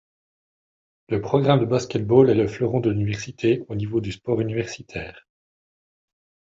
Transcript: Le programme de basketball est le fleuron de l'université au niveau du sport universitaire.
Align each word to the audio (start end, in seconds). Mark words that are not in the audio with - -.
Le 1.09 1.21
programme 1.21 1.59
de 1.59 1.65
basketball 1.65 2.31
est 2.31 2.33
le 2.33 2.47
fleuron 2.47 2.79
de 2.79 2.89
l'université 2.89 3.63
au 3.67 3.75
niveau 3.75 4.01
du 4.01 4.11
sport 4.11 4.41
universitaire. 4.41 5.27